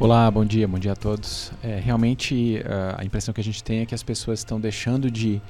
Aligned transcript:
Olá, 0.00 0.30
bom 0.30 0.44
dia, 0.44 0.68
bom 0.68 0.78
dia 0.78 0.92
a 0.92 0.96
todos. 0.96 1.50
É, 1.60 1.80
realmente 1.80 2.62
a 2.96 3.04
impressão 3.04 3.34
que 3.34 3.40
a 3.40 3.44
gente 3.44 3.64
tem 3.64 3.80
é 3.80 3.86
que 3.86 3.96
as 3.96 4.02
pessoas 4.04 4.38
estão 4.38 4.60
deixando 4.60 5.10
de 5.10 5.42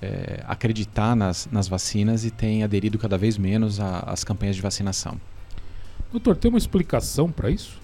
é, 0.00 0.42
acreditar 0.48 1.14
nas, 1.14 1.46
nas 1.52 1.68
vacinas 1.68 2.24
e 2.24 2.30
têm 2.30 2.64
aderido 2.64 2.98
cada 2.98 3.18
vez 3.18 3.36
menos 3.36 3.78
às 3.78 4.24
campanhas 4.24 4.56
de 4.56 4.62
vacinação. 4.62 5.20
Doutor, 6.10 6.34
tem 6.34 6.48
uma 6.48 6.56
explicação 6.56 7.30
para 7.30 7.50
isso? 7.50 7.78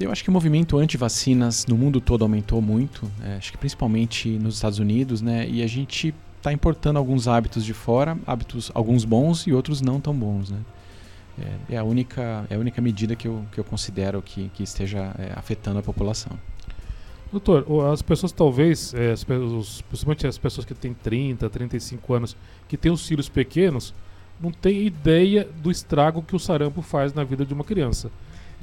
Eu 0.00 0.10
acho 0.10 0.24
que 0.24 0.30
o 0.30 0.32
movimento 0.32 0.78
anti-vacinas 0.78 1.66
no 1.66 1.76
mundo 1.76 2.00
todo 2.00 2.22
aumentou 2.22 2.62
muito, 2.62 3.12
é, 3.22 3.36
acho 3.36 3.52
que 3.52 3.58
principalmente 3.58 4.30
nos 4.30 4.54
Estados 4.54 4.78
Unidos, 4.78 5.20
né? 5.20 5.46
E 5.46 5.62
a 5.62 5.66
gente 5.66 6.14
está 6.38 6.50
importando 6.50 6.98
alguns 6.98 7.28
hábitos 7.28 7.66
de 7.66 7.74
fora, 7.74 8.16
hábitos 8.26 8.72
alguns 8.74 9.04
bons 9.04 9.46
e 9.46 9.52
outros 9.52 9.82
não 9.82 10.00
tão 10.00 10.14
bons, 10.14 10.50
né? 10.50 10.58
É, 11.38 11.74
é, 11.74 11.78
a 11.78 11.84
única 11.84 12.46
é 12.50 12.54
a 12.54 12.58
única 12.58 12.80
medida 12.82 13.16
que 13.16 13.26
eu, 13.26 13.44
que 13.52 13.58
eu 13.58 13.64
considero 13.64 14.20
que, 14.20 14.50
que 14.50 14.62
esteja 14.62 15.14
é, 15.18 15.32
afetando 15.34 15.78
a 15.78 15.82
população. 15.82 16.38
Doutor, 17.30 17.64
as 17.90 18.02
pessoas 18.02 18.30
talvez, 18.30 18.92
é, 18.92 19.12
as, 19.12 19.24
principalmente 19.24 20.26
as 20.26 20.36
pessoas 20.36 20.66
que 20.66 20.74
têm 20.74 20.92
30, 20.92 21.48
35 21.48 22.14
anos, 22.14 22.36
que 22.68 22.76
têm 22.76 22.92
os 22.92 23.06
filhos 23.06 23.28
pequenos, 23.28 23.94
não 24.38 24.50
têm 24.50 24.86
ideia 24.86 25.48
do 25.62 25.70
estrago 25.70 26.22
que 26.22 26.36
o 26.36 26.38
sarampo 26.38 26.82
faz 26.82 27.14
na 27.14 27.24
vida 27.24 27.46
de 27.46 27.54
uma 27.54 27.64
criança. 27.64 28.10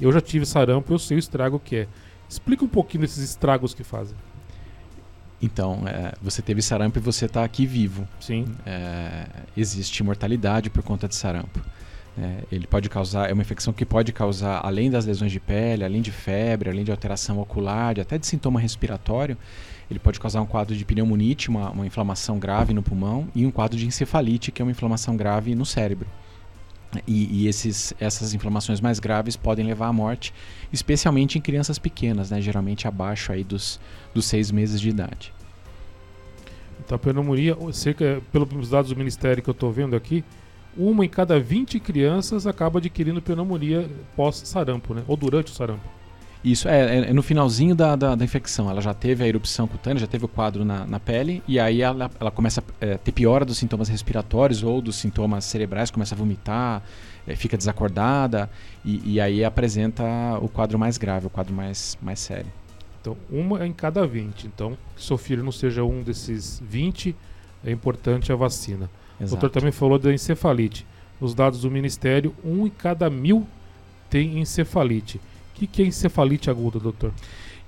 Eu 0.00 0.12
já 0.12 0.20
tive 0.20 0.46
sarampo, 0.46 0.92
eu 0.92 0.98
sei 0.98 1.16
o 1.16 1.18
estrago 1.18 1.58
que 1.58 1.76
é. 1.76 1.88
Explica 2.28 2.64
um 2.64 2.68
pouquinho 2.68 3.00
desses 3.00 3.18
estragos 3.18 3.74
que 3.74 3.82
fazem. 3.82 4.16
Então, 5.42 5.82
é, 5.86 6.12
você 6.22 6.40
teve 6.40 6.62
sarampo 6.62 6.98
e 6.98 7.02
você 7.02 7.24
está 7.24 7.42
aqui 7.42 7.66
vivo. 7.66 8.06
Sim. 8.20 8.44
É, 8.64 9.26
existe 9.56 10.02
mortalidade 10.04 10.70
por 10.70 10.82
conta 10.82 11.08
de 11.08 11.16
sarampo. 11.16 11.60
É, 12.18 12.42
ele 12.50 12.66
pode 12.66 12.88
causar, 12.88 13.30
é 13.30 13.32
uma 13.32 13.42
infecção 13.42 13.72
que 13.72 13.86
pode 13.86 14.12
causar, 14.12 14.60
além 14.64 14.90
das 14.90 15.06
lesões 15.06 15.32
de 15.32 15.40
pele, 15.40 15.84
além 15.84 16.02
de 16.02 16.10
febre, 16.10 16.68
além 16.68 16.84
de 16.84 16.90
alteração 16.90 17.38
ocular, 17.40 17.98
até 17.98 18.18
de 18.18 18.26
sintoma 18.26 18.60
respiratório, 18.60 19.36
ele 19.90 19.98
pode 19.98 20.20
causar 20.20 20.40
um 20.40 20.46
quadro 20.46 20.74
de 20.74 20.84
pneumonite, 20.84 21.48
uma, 21.48 21.70
uma 21.70 21.86
inflamação 21.86 22.38
grave 22.38 22.72
no 22.72 22.82
pulmão, 22.82 23.28
e 23.34 23.46
um 23.46 23.50
quadro 23.50 23.76
de 23.76 23.86
encefalite, 23.86 24.52
que 24.52 24.60
é 24.60 24.64
uma 24.64 24.70
inflamação 24.70 25.16
grave 25.16 25.54
no 25.54 25.64
cérebro. 25.64 26.06
E, 27.06 27.42
e 27.42 27.48
esses, 27.48 27.94
essas 28.00 28.34
inflamações 28.34 28.80
mais 28.80 28.98
graves 28.98 29.36
podem 29.36 29.64
levar 29.64 29.86
à 29.86 29.92
morte, 29.92 30.34
especialmente 30.72 31.38
em 31.38 31.40
crianças 31.40 31.78
pequenas, 31.78 32.30
né, 32.30 32.40
geralmente 32.40 32.88
abaixo 32.88 33.32
aí 33.32 33.44
dos, 33.44 33.80
dos 34.12 34.26
seis 34.26 34.50
meses 34.50 34.80
de 34.80 34.88
idade. 34.88 35.32
Então, 36.84 36.96
a 36.96 36.98
pneumonia, 36.98 37.56
cerca, 37.72 38.20
pelos 38.32 38.70
dados 38.70 38.90
do 38.90 38.96
Ministério 38.96 39.42
que 39.42 39.48
eu 39.48 39.52
estou 39.52 39.70
vendo 39.70 39.94
aqui, 39.94 40.24
uma 40.76 41.04
em 41.04 41.08
cada 41.08 41.38
20 41.38 41.80
crianças 41.80 42.46
acaba 42.46 42.78
adquirindo 42.78 43.20
pneumonia 43.20 43.88
pós-sarampo, 44.16 44.94
né? 44.94 45.02
Ou 45.06 45.16
durante 45.16 45.52
o 45.52 45.54
sarampo. 45.54 46.00
Isso, 46.42 46.68
é, 46.68 46.80
é, 46.80 47.10
é 47.10 47.12
no 47.12 47.22
finalzinho 47.22 47.74
da, 47.74 47.94
da, 47.94 48.14
da, 48.14 48.24
infecção. 48.24 48.70
Ela 48.70 48.80
já 48.80 48.94
teve 48.94 49.22
a 49.22 49.28
erupção 49.28 49.66
cutânea, 49.66 50.00
já 50.00 50.06
teve 50.06 50.24
o 50.24 50.28
quadro 50.28 50.64
na, 50.64 50.86
na 50.86 50.98
pele, 50.98 51.42
e 51.46 51.60
aí 51.60 51.82
ela, 51.82 52.10
ela 52.18 52.30
começa 52.30 52.62
a 52.80 52.84
é, 52.84 52.96
ter 52.96 53.12
piora 53.12 53.44
dos 53.44 53.58
sintomas 53.58 53.88
respiratórios 53.88 54.62
ou 54.62 54.80
dos 54.80 54.96
sintomas 54.96 55.44
cerebrais, 55.44 55.90
começa 55.90 56.14
a 56.14 56.18
vomitar, 56.18 56.82
é, 57.26 57.36
fica 57.36 57.58
desacordada, 57.58 58.48
e, 58.82 59.14
e, 59.14 59.20
aí 59.20 59.44
apresenta 59.44 60.02
o 60.40 60.48
quadro 60.48 60.78
mais 60.78 60.96
grave, 60.96 61.26
o 61.26 61.30
quadro 61.30 61.52
mais, 61.52 61.98
mais 62.00 62.20
sério. 62.20 62.50
Então, 63.00 63.16
uma 63.30 63.66
em 63.66 63.72
cada 63.72 64.06
20. 64.06 64.46
Então, 64.46 64.78
que 64.96 65.02
seu 65.02 65.18
filho 65.18 65.44
não 65.44 65.52
seja 65.52 65.84
um 65.84 66.02
desses 66.02 66.62
20, 66.66 67.14
é 67.64 67.70
importante 67.70 68.32
a 68.32 68.36
vacina. 68.36 68.88
O 69.20 69.26
doutor 69.26 69.50
também 69.50 69.72
falou 69.72 69.98
da 69.98 70.12
encefalite. 70.12 70.86
Nos 71.20 71.34
dados 71.34 71.60
do 71.60 71.70
Ministério, 71.70 72.34
um 72.44 72.66
em 72.66 72.70
cada 72.70 73.10
mil 73.10 73.46
tem 74.08 74.38
encefalite. 74.38 75.18
O 75.18 75.20
que, 75.54 75.66
que 75.66 75.82
é 75.82 75.86
encefalite 75.86 76.48
aguda, 76.48 76.78
doutor? 76.78 77.12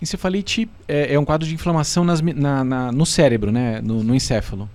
Encefalite 0.00 0.68
é, 0.88 1.14
é 1.14 1.18
um 1.18 1.24
quadro 1.24 1.46
de 1.46 1.54
inflamação 1.54 2.04
nas, 2.04 2.20
na, 2.20 2.64
na, 2.64 2.90
no 2.90 3.04
cérebro, 3.04 3.52
né? 3.52 3.80
no, 3.82 4.02
no 4.02 4.14
encéfalo. 4.14 4.68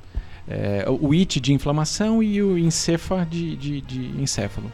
É, 0.48 0.86
o 0.88 1.12
it 1.12 1.42
de 1.42 1.52
inflamação 1.52 2.24
e 2.24 2.42
o 2.42 2.58
encefa 2.58 3.28
de, 3.30 3.56
de, 3.58 3.82
de 3.82 4.22
encéfalo. 4.22 4.72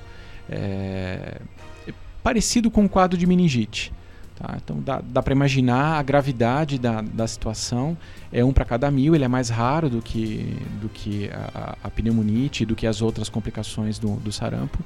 É, 0.48 1.40
é 1.88 1.94
parecido 2.22 2.70
com 2.70 2.86
o 2.86 2.90
quadro 2.90 3.18
de 3.18 3.26
meningite. 3.26 3.92
Tá? 4.36 4.58
Então 4.64 4.80
dá, 4.80 5.02
dá 5.02 5.22
para 5.22 5.34
imaginar 5.34 6.00
a 6.00 6.04
gravidade 6.04 6.80
da, 6.80 7.02
da 7.02 7.28
situação. 7.28 7.98
É 8.32 8.44
um 8.44 8.52
para 8.52 8.66
cada 8.66 8.90
mil, 8.90 9.14
ele 9.14 9.24
é 9.24 9.28
mais 9.28 9.50
raro 9.50 9.90
do 9.90 10.02
que, 10.02 10.58
do 10.82 10.90
que 10.90 11.30
a, 11.32 11.78
a 11.84 11.90
pneumonite, 11.90 12.66
do 12.66 12.76
que 12.76 12.88
as 12.88 13.02
outras 13.02 13.30
complicações 13.30 14.00
do, 14.00 14.16
do 14.16 14.32
sarampo. 14.32 14.80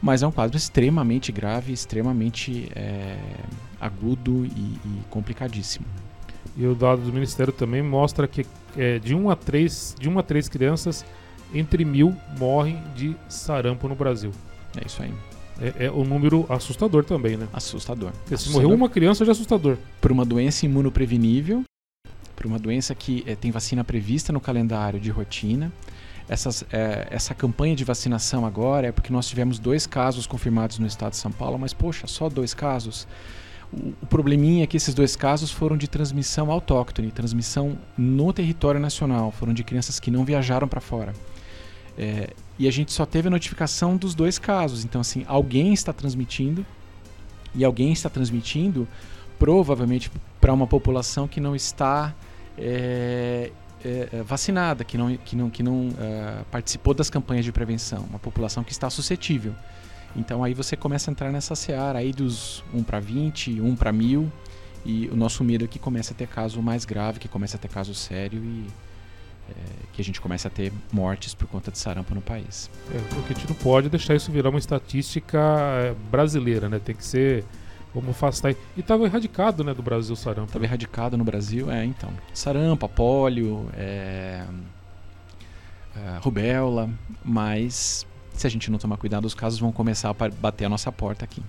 Mas 0.00 0.22
é 0.22 0.26
um 0.26 0.30
quadro 0.30 0.56
extremamente 0.56 1.32
grave, 1.32 1.72
extremamente 1.72 2.70
é, 2.76 3.16
agudo 3.80 4.44
e, 4.44 4.48
e, 4.48 5.02
complicadíssimo. 5.10 5.86
E 6.56 6.66
o 6.66 6.74
dado 6.74 7.02
do 7.02 7.12
Ministério 7.12 7.52
também 7.52 7.82
mostra 7.82 8.28
que 8.28 8.46
é, 8.76 8.98
de 8.98 9.14
1 9.14 9.30
a 9.30 9.36
3, 9.36 9.96
de 9.98 10.08
1 10.08 10.18
a 10.18 10.22
3 10.22 10.48
crianças, 10.48 11.04
entre 11.52 11.84
mil 11.84 12.14
morrem 12.38 12.80
de 12.94 13.16
sarampo 13.28 13.88
no 13.88 13.94
Brasil. 13.94 14.30
É 14.76 14.86
isso 14.86 15.02
aí. 15.02 15.12
É, 15.60 15.86
é 15.86 15.90
um 15.90 16.04
número 16.04 16.44
assustador 16.48 17.04
também, 17.04 17.36
né? 17.36 17.48
Assustador. 17.52 18.12
Se 18.36 18.50
morreu 18.50 18.72
uma 18.72 18.88
criança 18.88 19.24
já 19.24 19.30
é 19.30 19.32
assustador. 19.32 19.76
Por 20.00 20.12
uma 20.12 20.24
doença 20.24 20.66
imunoprevenível, 20.66 21.62
por 22.34 22.46
uma 22.46 22.58
doença 22.58 22.94
que 22.94 23.24
é, 23.26 23.34
tem 23.34 23.50
vacina 23.50 23.82
prevista 23.82 24.32
no 24.32 24.40
calendário 24.40 25.00
de 25.00 25.10
rotina. 25.10 25.72
Essas, 26.28 26.64
é, 26.72 27.06
essa 27.10 27.34
campanha 27.34 27.74
de 27.74 27.84
vacinação 27.84 28.44
agora 28.44 28.88
é 28.88 28.92
porque 28.92 29.12
nós 29.12 29.28
tivemos 29.28 29.58
dois 29.58 29.86
casos 29.86 30.26
confirmados 30.26 30.78
no 30.78 30.86
estado 30.86 31.12
de 31.12 31.18
São 31.18 31.30
Paulo, 31.30 31.58
mas 31.58 31.72
poxa, 31.72 32.06
só 32.06 32.28
dois 32.28 32.52
casos. 32.52 33.06
O, 33.72 33.94
o 34.02 34.06
probleminha 34.06 34.64
é 34.64 34.66
que 34.66 34.76
esses 34.76 34.92
dois 34.92 35.16
casos 35.16 35.50
foram 35.50 35.76
de 35.76 35.88
transmissão 35.88 36.50
autóctone, 36.50 37.10
transmissão 37.10 37.78
no 37.96 38.32
território 38.32 38.80
nacional, 38.80 39.30
foram 39.30 39.54
de 39.54 39.64
crianças 39.64 40.00
que 40.00 40.10
não 40.10 40.24
viajaram 40.24 40.68
para 40.68 40.80
fora. 40.80 41.12
É, 41.98 42.30
e 42.58 42.66
a 42.68 42.70
gente 42.70 42.92
só 42.92 43.06
teve 43.06 43.28
a 43.28 43.30
notificação 43.30 43.96
dos 43.96 44.14
dois 44.14 44.38
casos. 44.38 44.84
Então, 44.84 45.00
assim, 45.00 45.24
alguém 45.26 45.72
está 45.72 45.92
transmitindo 45.92 46.64
e 47.54 47.64
alguém 47.64 47.92
está 47.92 48.08
transmitindo 48.08 48.86
provavelmente 49.38 50.10
para 50.40 50.52
uma 50.52 50.66
população 50.66 51.26
que 51.28 51.40
não 51.40 51.54
está 51.54 52.14
é, 52.56 53.50
é, 53.84 54.08
é, 54.12 54.22
vacinada, 54.22 54.84
que 54.84 54.96
não, 54.96 55.16
que 55.16 55.36
não, 55.36 55.50
que 55.50 55.62
não 55.62 55.88
uh, 55.88 56.44
participou 56.50 56.94
das 56.94 57.10
campanhas 57.10 57.44
de 57.44 57.52
prevenção, 57.52 58.04
uma 58.08 58.18
população 58.18 58.64
que 58.64 58.72
está 58.72 58.88
suscetível. 58.88 59.54
Então 60.14 60.42
aí 60.42 60.54
você 60.54 60.76
começa 60.76 61.10
a 61.10 61.12
entrar 61.12 61.30
nessa 61.30 61.54
seara 61.54 61.98
aí 61.98 62.12
dos 62.12 62.64
1 62.72 62.82
para 62.82 63.00
20, 63.00 63.60
1 63.60 63.76
para 63.76 63.92
1000, 63.92 64.32
e 64.84 65.08
o 65.08 65.16
nosso 65.16 65.44
medo 65.44 65.64
é 65.64 65.68
que 65.68 65.78
comece 65.78 66.12
a 66.12 66.16
ter 66.16 66.26
caso 66.26 66.62
mais 66.62 66.84
grave, 66.84 67.18
que 67.18 67.28
comece 67.28 67.56
a 67.56 67.58
ter 67.58 67.68
caso 67.68 67.94
sério 67.94 68.42
e 68.42 68.66
é, 68.66 68.70
que 69.96 70.02
a 70.02 70.04
gente 70.04 70.20
comece 70.20 70.46
a 70.46 70.50
ter 70.50 70.72
mortes 70.92 71.34
por 71.34 71.48
conta 71.48 71.70
de 71.70 71.78
sarampo 71.78 72.14
no 72.14 72.20
país. 72.20 72.70
É, 72.94 72.98
porque 73.14 73.32
a 73.32 73.36
gente 73.36 73.48
não 73.48 73.56
pode 73.56 73.88
deixar 73.88 74.14
isso 74.14 74.30
virar 74.30 74.50
uma 74.50 74.58
estatística 74.58 75.38
é, 75.38 75.94
brasileira, 76.10 76.68
né? 76.68 76.78
Tem 76.78 76.94
que 76.94 77.04
ser 77.04 77.44
como 77.94 78.10
afastar. 78.10 78.52
E 78.76 78.80
estava 78.80 79.04
erradicado, 79.04 79.64
né, 79.64 79.72
do 79.72 79.82
Brasil 79.82 80.12
o 80.12 80.16
sarampo. 80.16 80.48
Estava 80.48 80.66
erradicado 80.66 81.16
no 81.16 81.24
Brasil, 81.24 81.70
é, 81.70 81.82
então. 81.82 82.10
Sarampo, 82.34 82.86
polio, 82.90 83.70
é, 83.74 84.44
é, 85.96 86.18
rubéola, 86.20 86.90
mas 87.24 88.06
se 88.34 88.46
a 88.46 88.50
gente 88.50 88.70
não 88.70 88.78
tomar 88.78 88.98
cuidado, 88.98 89.24
os 89.24 89.34
casos 89.34 89.58
vão 89.58 89.72
começar 89.72 90.10
a 90.10 90.28
bater 90.28 90.66
a 90.66 90.68
nossa 90.68 90.92
porta 90.92 91.24
aqui. 91.24 91.42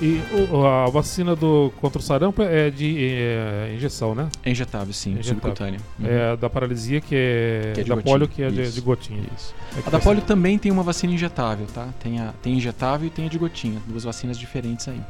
E 0.00 0.20
o, 0.52 0.66
a 0.66 0.90
vacina 0.90 1.34
do, 1.34 1.72
contra 1.80 1.98
o 1.98 2.02
sarampo 2.02 2.42
é 2.42 2.68
de 2.68 3.14
é, 3.14 3.72
injeção, 3.74 4.14
né? 4.14 4.28
É 4.44 4.50
injetável, 4.50 4.92
sim, 4.92 5.12
injetável. 5.12 5.40
subcutânea. 5.40 5.80
Uhum. 5.98 6.06
É 6.06 6.36
da 6.36 6.50
paralisia 6.50 7.00
que 7.00 7.14
é, 7.14 7.72
que 7.74 7.80
é 7.80 7.84
da 7.84 7.94
gotinha. 7.94 8.12
polio 8.12 8.28
que 8.28 8.42
é 8.42 8.50
de, 8.50 8.72
de, 8.72 8.80
gotinha. 8.82 9.22
Isso. 9.34 9.54
É 9.74 9.82
a 9.86 9.90
da 9.90 9.98
polio 9.98 10.20
também 10.20 10.58
tem 10.58 10.70
uma 10.70 10.82
vacina 10.82 11.14
injetável, 11.14 11.66
tá? 11.72 11.88
Tem, 11.98 12.20
a, 12.20 12.34
tem 12.42 12.54
injetável 12.54 13.06
e 13.06 13.10
tem 13.10 13.24
a 13.24 13.28
de 13.28 13.38
gotinha, 13.38 13.80
duas 13.86 14.04
vacinas 14.04 14.38
diferentes 14.38 14.86
aí. 14.86 15.00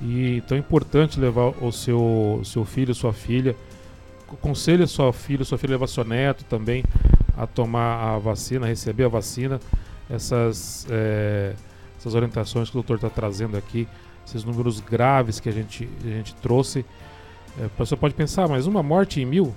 E 0.00 0.36
então 0.36 0.56
é 0.56 0.60
importante 0.60 1.18
levar 1.18 1.54
o 1.62 1.72
seu, 1.72 2.42
seu 2.44 2.66
filho, 2.66 2.94
sua 2.94 3.14
filha, 3.14 3.56
aconselhe 4.30 4.86
sua 4.86 5.12
filha, 5.12 5.44
sua 5.44 5.56
filha 5.56 5.70
levar 5.72 5.86
seu 5.86 6.04
neto 6.04 6.44
também 6.44 6.84
a 7.36 7.46
tomar 7.46 8.14
a 8.14 8.18
vacina, 8.18 8.66
receber 8.66 9.04
a 9.04 9.08
vacina. 9.08 9.58
Essas 10.10 10.86
é, 10.90 11.54
essas 12.02 12.14
orientações 12.16 12.68
que 12.68 12.76
o 12.76 12.82
doutor 12.82 12.96
está 12.96 13.08
trazendo 13.08 13.56
aqui, 13.56 13.86
esses 14.26 14.42
números 14.42 14.80
graves 14.80 15.38
que 15.38 15.48
a 15.48 15.52
gente, 15.52 15.88
a 16.04 16.08
gente 16.08 16.34
trouxe. 16.36 16.84
É, 17.60 17.66
a 17.66 17.68
pessoa 17.68 17.96
pode 17.96 18.14
pensar, 18.14 18.48
mas 18.48 18.66
uma 18.66 18.82
morte 18.82 19.20
em 19.20 19.24
mil, 19.24 19.54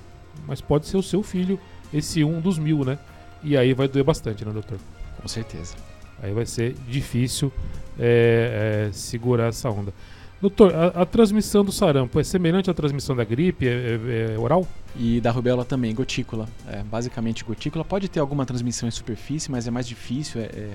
mas 0.47 0.61
pode 0.61 0.85
ser 0.85 0.97
o 0.97 1.03
seu 1.03 1.23
filho, 1.23 1.59
esse 1.91 2.23
um 2.23 2.39
dos 2.39 2.59
mil, 2.59 2.85
né? 2.85 2.99
E 3.43 3.57
aí 3.57 3.73
vai 3.73 3.87
doer 3.87 4.05
bastante, 4.05 4.45
né, 4.45 4.51
doutor? 4.51 4.77
Com 5.19 5.27
certeza. 5.27 5.75
Aí 6.21 6.33
vai 6.33 6.45
ser 6.45 6.75
difícil 6.87 7.51
é, 7.99 8.89
é, 8.89 8.93
segurar 8.93 9.47
essa 9.47 9.69
onda. 9.69 9.91
Doutor, 10.39 10.73
a, 10.75 10.87
a, 11.01 11.05
transmissão 11.05 11.65
do 11.65 11.71
sarampo 11.71 12.19
é 12.19 12.23
semelhante 12.23 12.69
à 12.69 12.73
transmissão 12.73 13.15
da 13.15 13.23
gripe, 13.23 13.67
é, 13.67 13.71
é, 13.71 14.33
é 14.35 14.37
oral? 14.37 14.67
E 14.95 15.19
da 15.19 15.31
rubéola 15.31 15.65
também, 15.65 15.95
gotícula. 15.95 16.47
É, 16.67 16.83
basicamente 16.83 17.43
gotícula. 17.43 17.83
Pode 17.83 18.07
ter 18.07 18.19
alguma 18.19 18.45
transmissão 18.45 18.87
em 18.87 18.91
superfície, 18.91 19.49
mas 19.49 19.67
é 19.67 19.71
mais 19.71 19.87
difícil. 19.87 20.41
É, 20.41 20.73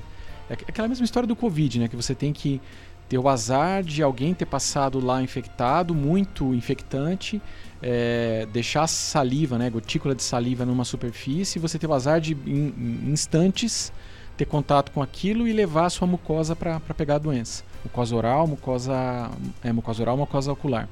é, 0.50 0.54
aquela 0.68 0.88
mesma 0.88 1.04
história 1.04 1.26
do 1.26 1.36
Covid, 1.36 1.78
né? 1.78 1.88
Que 1.88 1.96
você 1.96 2.14
tem 2.14 2.32
que 2.32 2.60
ter 3.08 3.18
o 3.18 3.28
azar 3.28 3.82
de 3.82 4.02
alguém 4.02 4.34
ter 4.34 4.46
passado 4.46 5.04
lá 5.04 5.22
infectado, 5.22 5.94
muito 5.94 6.54
infectante, 6.54 7.40
é, 7.82 8.46
deixar 8.52 8.86
saliva, 8.86 9.58
né, 9.58 9.68
gotícula 9.68 10.14
de 10.14 10.22
saliva 10.22 10.64
numa 10.64 10.84
superfície, 10.84 11.58
você 11.58 11.76
ter 11.76 11.88
o 11.88 11.92
azar 11.92 12.20
de, 12.20 12.34
em, 12.46 12.72
em 12.78 13.10
instantes, 13.10 13.92
ter 14.36 14.44
contato 14.44 14.92
com 14.92 15.02
aquilo 15.02 15.48
e 15.48 15.52
levar 15.52 15.86
a 15.86 15.90
sua 15.90 16.06
mucosa 16.06 16.54
para 16.54 16.78
pegar 16.96 17.16
a 17.16 17.18
doença. 17.18 17.64
Mucosa 17.82 18.14
oral, 18.14 18.46
mucosa, 18.46 19.28
é, 19.64 19.72
mucosa 19.72 20.02
oral, 20.02 20.16
mucosa 20.16 20.52
ocular, 20.52 20.88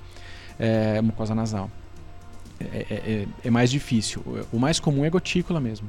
é, 0.58 1.00
mucosa 1.00 1.37
nasal. 1.37 1.70
É, 2.58 2.64
é, 2.64 2.94
é, 2.94 3.26
é 3.44 3.50
mais 3.50 3.70
difícil. 3.70 4.25
O 4.52 4.58
mais 4.58 4.81
comum 4.81 5.05
é 5.05 5.10
gotícula 5.10 5.60
mesmo. 5.60 5.87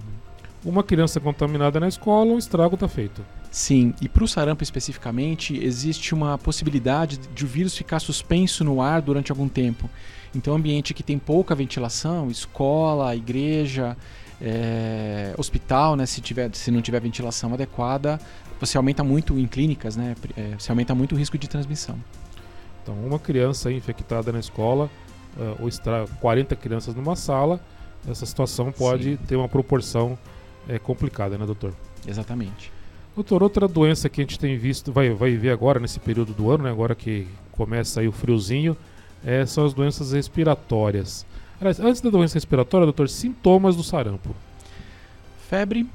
Uma 0.63 0.83
criança 0.83 1.19
contaminada 1.19 1.79
na 1.79 1.87
escola, 1.87 2.33
o 2.33 2.37
estrago 2.37 2.75
está 2.75 2.87
feito. 2.87 3.25
Sim, 3.49 3.93
e 4.01 4.09
para 4.09 4.23
o 4.23 4.27
sarampo 4.27 4.61
especificamente, 4.61 5.57
existe 5.57 6.13
uma 6.13 6.37
possibilidade 6.37 7.17
de 7.17 7.45
o 7.45 7.47
vírus 7.47 7.75
ficar 7.75 7.99
suspenso 7.99 8.63
no 8.63 8.81
ar 8.81 9.01
durante 9.01 9.31
algum 9.31 9.47
tempo. 9.47 9.89
Então, 10.35 10.53
ambiente 10.53 10.93
que 10.93 11.01
tem 11.01 11.17
pouca 11.17 11.55
ventilação, 11.55 12.29
escola, 12.29 13.15
igreja, 13.15 13.97
é, 14.41 15.33
hospital, 15.37 15.95
né, 15.95 16.05
se, 16.05 16.21
tiver, 16.21 16.53
se 16.53 16.69
não 16.69 16.81
tiver 16.81 16.99
ventilação 16.99 17.53
adequada, 17.53 18.19
você 18.59 18.77
aumenta 18.77 19.03
muito 19.03 19.39
em 19.39 19.47
clínicas, 19.47 19.95
né, 19.95 20.15
é, 20.37 20.55
você 20.57 20.71
aumenta 20.71 20.93
muito 20.93 21.15
o 21.15 21.17
risco 21.17 21.37
de 21.37 21.47
transmissão. 21.47 21.97
Então, 22.83 22.95
uma 23.05 23.19
criança 23.19 23.71
infectada 23.71 24.31
na 24.31 24.39
escola, 24.39 24.89
uh, 25.37 25.61
ou 25.61 25.67
extra, 25.67 26.05
40 26.19 26.55
crianças 26.55 26.95
numa 26.95 27.15
sala, 27.15 27.59
essa 28.07 28.25
situação 28.25 28.71
pode 28.71 29.11
Sim. 29.11 29.17
ter 29.27 29.35
uma 29.35 29.49
proporção 29.49 30.17
é, 30.67 30.79
complicada, 30.79 31.37
né, 31.37 31.45
doutor? 31.45 31.73
Exatamente. 32.07 32.71
Doutor, 33.15 33.43
outra 33.43 33.67
doença 33.67 34.07
que 34.07 34.21
a 34.21 34.23
gente 34.23 34.39
tem 34.39 34.57
visto, 34.57 34.91
vai, 34.91 35.09
vai 35.09 35.35
ver 35.35 35.51
agora 35.51 35.79
nesse 35.79 35.99
período 35.99 36.33
do 36.33 36.49
ano, 36.51 36.63
né, 36.63 36.71
agora 36.71 36.95
que 36.95 37.27
começa 37.51 37.99
aí 37.99 38.07
o 38.07 38.11
friozinho, 38.11 38.77
é, 39.25 39.45
são 39.45 39.65
as 39.65 39.73
doenças 39.73 40.11
respiratórias. 40.11 41.25
Aliás, 41.59 41.79
antes 41.79 42.01
da 42.01 42.09
doença 42.09 42.35
respiratória, 42.35 42.85
doutor, 42.85 43.09
sintomas 43.09 43.75
do 43.75 43.83
sarampo. 43.83 44.33
Febre, 45.49 45.85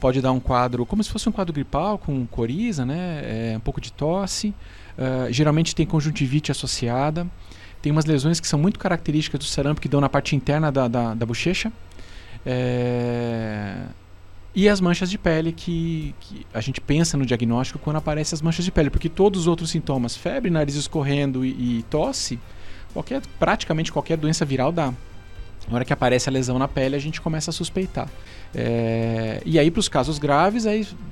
pode 0.00 0.20
dar 0.20 0.32
um 0.32 0.40
quadro, 0.40 0.84
como 0.84 1.04
se 1.04 1.10
fosse 1.10 1.28
um 1.28 1.32
quadro 1.32 1.52
gripal, 1.52 1.96
com 1.96 2.26
coriza, 2.26 2.84
né? 2.84 3.52
É, 3.52 3.56
um 3.56 3.60
pouco 3.60 3.80
de 3.80 3.92
tosse. 3.92 4.48
Uh, 4.98 5.32
geralmente 5.32 5.76
tem 5.76 5.86
conjuntivite 5.86 6.50
associada. 6.50 7.26
Tem 7.80 7.92
umas 7.92 8.04
lesões 8.04 8.40
que 8.40 8.48
são 8.48 8.58
muito 8.58 8.78
características 8.78 9.38
do 9.38 9.44
sarampo 9.44 9.80
que 9.80 9.88
dão 9.88 10.00
na 10.00 10.08
parte 10.08 10.34
interna 10.34 10.72
da, 10.72 10.88
da, 10.88 11.14
da 11.14 11.26
bochecha. 11.26 11.72
É, 12.44 13.84
e 14.54 14.68
as 14.68 14.80
manchas 14.80 15.10
de 15.10 15.16
pele 15.16 15.50
que, 15.50 16.14
que, 16.20 16.46
a 16.52 16.60
gente 16.60 16.80
pensa 16.80 17.16
no 17.16 17.24
diagnóstico 17.24 17.78
quando 17.78 17.96
aparecem 17.96 18.36
as 18.36 18.42
manchas 18.42 18.64
de 18.64 18.70
pele, 18.70 18.90
porque 18.90 19.08
todos 19.08 19.42
os 19.42 19.46
outros 19.46 19.70
sintomas, 19.70 20.14
febre, 20.14 20.50
nariz 20.50 20.74
escorrendo 20.74 21.44
e, 21.44 21.78
e 21.78 21.82
tosse, 21.84 22.38
qualquer, 22.92 23.22
praticamente 23.38 23.90
qualquer 23.90 24.18
doença 24.18 24.44
viral 24.44 24.70
dá. 24.70 24.92
Na 25.68 25.76
hora 25.76 25.84
que 25.84 25.92
aparece 25.92 26.28
a 26.28 26.32
lesão 26.32 26.58
na 26.58 26.68
pele, 26.68 26.96
a 26.96 26.98
gente 26.98 27.20
começa 27.20 27.50
a 27.50 27.52
suspeitar. 27.52 28.08
É, 28.54 29.40
e 29.46 29.58
aí, 29.58 29.70
para 29.70 29.80
os 29.80 29.88
casos 29.88 30.18
graves, 30.18 30.64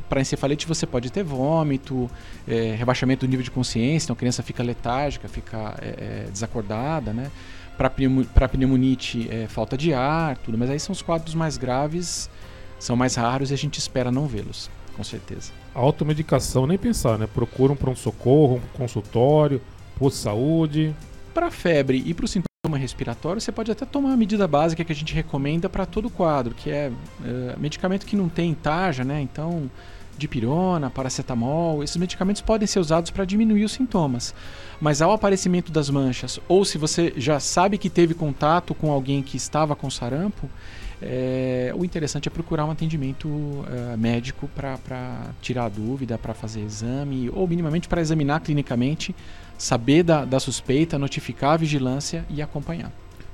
para 0.08 0.20
encefalite 0.20 0.66
você 0.66 0.86
pode 0.86 1.10
ter 1.10 1.22
vômito, 1.22 2.10
é, 2.46 2.74
rebaixamento 2.74 3.26
do 3.26 3.30
nível 3.30 3.44
de 3.44 3.50
consciência, 3.50 4.06
então 4.06 4.14
a 4.14 4.16
criança 4.16 4.42
fica 4.42 4.62
letárgica, 4.62 5.28
fica 5.28 5.74
é, 5.80 6.24
é 6.26 6.30
desacordada, 6.30 7.12
né? 7.12 7.30
Para 7.78 8.48
pneumonite, 8.48 9.26
é, 9.30 9.46
falta 9.46 9.78
de 9.78 9.94
ar, 9.94 10.36
tudo. 10.36 10.58
Mas 10.58 10.68
aí 10.68 10.78
são 10.78 10.92
os 10.92 11.00
quadros 11.00 11.34
mais 11.34 11.56
graves 11.56 12.28
são 12.80 12.96
mais 12.96 13.14
raros 13.14 13.50
e 13.52 13.54
a 13.54 13.56
gente 13.56 13.78
espera 13.78 14.10
não 14.10 14.26
vê-los, 14.26 14.68
com 14.96 15.04
certeza. 15.04 15.52
Automedicação, 15.74 16.66
nem 16.66 16.76
pensar, 16.76 17.16
né? 17.18 17.28
Procura 17.32 17.72
um 17.72 17.76
pronto-socorro, 17.76 18.56
um 18.56 18.76
consultório, 18.76 19.60
posto 19.96 20.16
de 20.16 20.22
saúde. 20.22 20.96
Para 21.32 21.50
febre 21.50 22.02
e 22.04 22.12
para 22.12 22.24
o 22.24 22.28
sintoma 22.28 22.76
respiratório, 22.76 23.40
você 23.40 23.52
pode 23.52 23.70
até 23.70 23.84
tomar 23.84 24.12
a 24.12 24.16
medida 24.16 24.48
básica 24.48 24.84
que 24.84 24.92
a 24.92 24.96
gente 24.96 25.14
recomenda 25.14 25.68
para 25.68 25.86
todo 25.86 26.06
o 26.06 26.10
quadro, 26.10 26.54
que 26.54 26.70
é 26.70 26.90
uh, 26.90 27.60
medicamento 27.60 28.04
que 28.04 28.16
não 28.16 28.28
tem 28.28 28.52
tarja, 28.54 29.04
né? 29.04 29.20
Então, 29.20 29.70
dipirona, 30.20 30.90
paracetamol, 30.90 31.82
esses 31.82 31.96
medicamentos 31.96 32.42
podem 32.42 32.66
ser 32.66 32.78
usados 32.78 33.10
para 33.10 33.24
diminuir 33.24 33.64
os 33.64 33.72
sintomas. 33.72 34.34
Mas 34.80 35.00
ao 35.00 35.12
aparecimento 35.12 35.72
das 35.72 35.88
manchas, 35.88 36.38
ou 36.48 36.64
se 36.64 36.78
você 36.78 37.12
já 37.16 37.40
sabe 37.40 37.78
que 37.78 37.88
teve 37.88 38.14
contato 38.14 38.74
com 38.74 38.90
alguém 38.90 39.22
que 39.22 39.36
estava 39.36 39.74
com 39.74 39.90
sarampo, 39.90 40.48
é, 41.02 41.72
o 41.74 41.84
interessante 41.84 42.28
é 42.28 42.30
procurar 42.30 42.66
um 42.66 42.70
atendimento 42.70 43.26
uh, 43.26 43.96
médico 43.96 44.48
para 44.54 45.30
tirar 45.40 45.64
a 45.64 45.68
dúvida, 45.68 46.18
para 46.18 46.34
fazer 46.34 46.60
exame, 46.60 47.30
ou 47.30 47.48
minimamente 47.48 47.88
para 47.88 48.00
examinar 48.00 48.40
clinicamente, 48.40 49.14
saber 49.56 50.02
da, 50.02 50.24
da, 50.24 50.38
suspeita, 50.38 50.98
notificar 50.98 51.52
a 51.52 51.56
vigilância 51.56 52.24
e 52.28 52.42
acompanhar. 52.42 52.92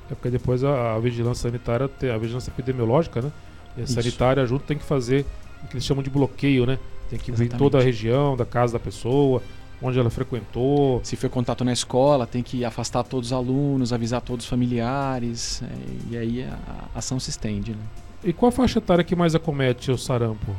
É 0.09 0.15
porque 0.15 0.31
depois 0.31 0.63
a, 0.63 0.95
a 0.95 0.99
vigilância 1.01 1.51
sanitária, 1.51 1.91
a 2.15 2.19
vigilância 2.19 2.51
epidemiológica, 2.51 3.21
né? 3.21 3.33
E 3.77 3.81
a 3.81 3.85
Isso. 3.85 3.95
sanitária 3.95 4.47
junto 4.47 4.65
tem 4.65 4.79
que 4.79 4.85
fazer 4.85 5.27
o 5.65 5.67
que 5.67 5.75
eles 5.75 5.85
chamam 5.85 6.05
de 6.05 6.11
bloqueio, 6.11 6.67
né? 6.67 6.79
Tem 7.11 7.19
que 7.19 7.33
ver 7.33 7.49
toda 7.49 7.79
a 7.79 7.83
região 7.83 8.37
da 8.37 8.45
casa 8.45 8.75
da 8.75 8.79
pessoa, 8.79 9.43
onde 9.81 9.99
ela 9.99 10.11
frequentou. 10.11 11.01
Se 11.05 11.17
foi 11.17 11.29
contato 11.29 11.65
na 11.65 11.73
escola, 11.73 12.27
tem 12.27 12.43
que 12.43 12.65
afastar 12.65 13.03
todos 13.05 13.29
os 13.29 13.33
alunos, 13.33 13.93
avisar 13.93 14.21
todos 14.21 14.45
os 14.45 14.51
familiares, 14.51 15.63
é, 15.63 15.67
e 16.11 16.17
aí 16.17 16.43
a 16.45 16.99
ação 16.99 17.21
se 17.21 17.31
estende. 17.31 17.73
Né? 17.73 17.83
E 18.25 18.33
qual 18.33 18.49
a 18.49 18.53
faixa 18.53 18.79
etária 18.79 19.05
que 19.05 19.15
mais 19.15 19.35
acomete 19.35 19.91
o 19.91 19.99
sarampo? 19.99 20.55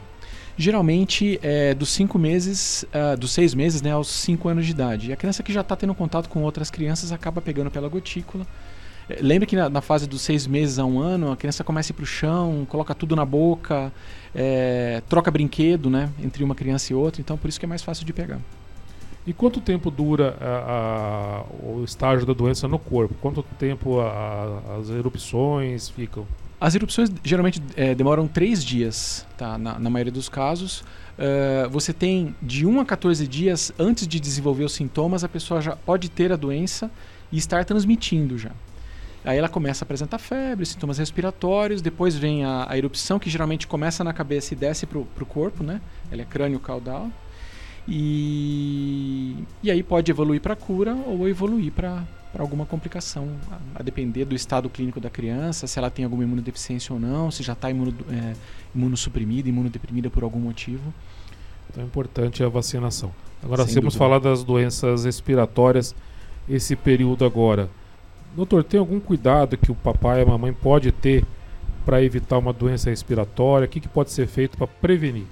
Geralmente 0.59 1.39
é 1.43 1.75
dos 1.75 1.89
cinco 1.89 2.17
meses, 2.17 2.83
uh, 2.83 3.15
dos 3.15 3.31
seis 3.31 3.53
meses 3.53 3.79
né, 3.81 3.91
aos 3.91 4.07
cinco 4.07 4.49
anos 4.49 4.65
de 4.65 4.71
idade. 4.71 5.09
E 5.09 5.13
a 5.13 5.15
criança 5.15 5.43
que 5.43 5.53
já 5.53 5.61
está 5.61 5.75
tendo 5.75 5.93
contato 5.93 6.27
com 6.29 6.41
outras 6.41 6.71
crianças 6.71 7.11
acaba 7.11 7.39
pegando 7.39 7.69
pela 7.69 7.87
gotícula. 7.87 8.45
É, 9.07 9.19
lembre 9.21 9.45
que 9.45 9.55
na, 9.55 9.69
na, 9.69 9.81
fase 9.81 10.07
dos 10.07 10.21
seis 10.21 10.47
meses 10.47 10.79
a 10.79 10.85
um 10.85 10.99
ano, 10.99 11.31
a 11.31 11.37
criança 11.37 11.63
começa 11.63 11.91
a 11.91 11.93
ir 11.93 11.95
para 11.95 12.03
o 12.03 12.07
chão, 12.07 12.65
coloca 12.67 12.95
tudo 12.95 13.15
na 13.15 13.23
boca, 13.23 13.91
é, 14.33 15.01
troca 15.07 15.29
brinquedo 15.29 15.91
né, 15.91 16.09
entre 16.23 16.43
uma 16.43 16.55
criança 16.55 16.91
e 16.91 16.95
outra, 16.95 17.21
então 17.21 17.37
por 17.37 17.47
isso 17.47 17.59
que 17.59 17.65
é 17.65 17.69
mais 17.69 17.83
fácil 17.83 18.03
de 18.03 18.11
pegar. 18.11 18.39
E 19.27 19.33
quanto 19.33 19.59
tempo 19.59 19.91
dura 19.91 20.37
a, 20.39 21.41
a, 21.41 21.43
o 21.61 21.83
estágio 21.83 22.25
da 22.25 22.31
doença 22.31 22.65
no 22.65 22.79
corpo? 22.79 23.13
Quanto 23.21 23.43
tempo 23.43 23.99
a, 23.99 24.77
as 24.79 24.89
erupções 24.89 25.89
ficam? 25.89 26.25
As 26.61 26.73
erupções 26.75 27.11
geralmente 27.25 27.61
é, 27.75 27.93
demoram 27.93 28.25
três 28.25 28.63
dias, 28.63 29.27
tá? 29.37 29.57
na, 29.57 29.77
na 29.77 29.89
maioria 29.89 30.13
dos 30.13 30.29
casos. 30.29 30.79
Uh, 30.79 31.69
você 31.69 31.91
tem 31.91 32.33
de 32.41 32.65
1 32.65 32.79
a 32.79 32.85
14 32.85 33.27
dias 33.27 33.73
antes 33.77 34.07
de 34.07 34.17
desenvolver 34.17 34.63
os 34.63 34.71
sintomas, 34.71 35.25
a 35.25 35.29
pessoa 35.29 35.59
já 35.59 35.75
pode 35.75 36.09
ter 36.09 36.31
a 36.31 36.37
doença 36.37 36.89
e 37.29 37.37
estar 37.37 37.65
transmitindo 37.65 38.37
já. 38.37 38.51
Aí 39.25 39.37
ela 39.37 39.49
começa 39.49 39.83
a 39.83 39.85
apresentar 39.85 40.19
febre, 40.19 40.65
sintomas 40.65 40.99
respiratórios, 40.99 41.81
depois 41.81 42.15
vem 42.15 42.45
a, 42.45 42.65
a 42.69 42.77
erupção, 42.77 43.19
que 43.19 43.29
geralmente 43.29 43.67
começa 43.67 44.05
na 44.05 44.13
cabeça 44.13 44.53
e 44.53 44.57
desce 44.57 44.85
para 44.85 44.99
o 44.99 45.25
corpo, 45.27 45.63
né? 45.63 45.81
Ela 46.09 46.21
é 46.21 46.25
crânio-caudal. 46.25 47.11
E, 47.87 49.35
e 49.63 49.71
aí 49.71 49.81
pode 49.81 50.11
evoluir 50.11 50.41
para 50.41 50.55
cura 50.55 50.93
ou 50.93 51.27
evoluir 51.27 51.71
para 51.71 52.03
alguma 52.37 52.65
complicação, 52.65 53.29
a, 53.49 53.79
a, 53.79 53.83
depender 53.83 54.25
do 54.25 54.35
estado 54.35 54.69
clínico 54.69 54.99
da 54.99 55.09
criança, 55.09 55.65
se 55.65 55.79
ela 55.79 55.89
tem 55.89 56.03
alguma 56.03 56.23
imunodeficiência 56.23 56.93
ou 56.93 56.99
não, 56.99 57.31
se 57.31 57.41
já 57.41 57.53
está 57.53 57.71
imuno, 57.71 57.93
é, 58.11 58.33
imunossuprimida, 58.75 59.47
imunodeprimida 59.47 60.09
por 60.09 60.23
algum 60.23 60.39
motivo. 60.39 60.93
Então 61.69 61.83
é 61.83 61.85
importante 61.85 62.43
a 62.43 62.49
vacinação. 62.49 63.11
Agora, 63.41 63.65
Sem 63.65 63.75
temos 63.75 63.95
falar 63.95 64.19
das 64.19 64.43
doenças 64.43 65.05
respiratórias 65.05 65.95
esse 66.49 66.75
período 66.75 67.23
agora. 67.25 67.69
Doutor, 68.35 68.63
tem 68.63 68.79
algum 68.79 68.99
cuidado 68.99 69.57
que 69.57 69.71
o 69.71 69.75
papai 69.75 70.19
e 70.19 70.23
a 70.23 70.25
mamãe 70.25 70.53
pode 70.53 70.91
ter 70.91 71.25
para 71.85 72.03
evitar 72.03 72.37
uma 72.37 72.51
doença 72.51 72.89
respiratória? 72.89 73.65
O 73.65 73.69
que, 73.69 73.79
que 73.79 73.87
pode 73.87 74.11
ser 74.11 74.27
feito 74.27 74.57
para 74.57 74.67
prevenir? 74.67 75.25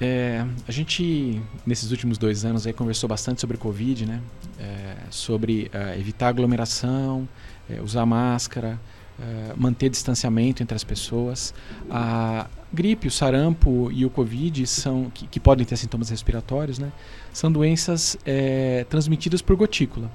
É, 0.00 0.44
a 0.68 0.72
gente, 0.72 1.40
nesses 1.64 1.90
últimos 1.90 2.18
dois 2.18 2.44
anos, 2.44 2.66
aí, 2.66 2.72
conversou 2.72 3.08
bastante 3.08 3.40
sobre 3.40 3.56
Covid, 3.56 4.06
né? 4.06 4.20
É, 4.58 4.96
sobre 5.10 5.70
é, 5.72 5.98
evitar 5.98 6.28
aglomeração, 6.28 7.26
é, 7.68 7.80
usar 7.80 8.04
máscara, 8.04 8.78
é, 9.18 9.54
manter 9.56 9.88
distanciamento 9.88 10.62
entre 10.62 10.74
as 10.74 10.84
pessoas. 10.84 11.54
A 11.90 12.46
gripe, 12.72 13.08
o 13.08 13.10
sarampo 13.10 13.90
e 13.90 14.04
o 14.04 14.10
Covid, 14.10 14.66
são, 14.66 15.10
que, 15.14 15.26
que 15.26 15.40
podem 15.40 15.64
ter 15.64 15.76
sintomas 15.78 16.10
respiratórios, 16.10 16.78
né? 16.78 16.92
são 17.32 17.50
doenças 17.50 18.18
é, 18.26 18.84
transmitidas 18.90 19.40
por 19.40 19.56
gotícula. 19.56 20.10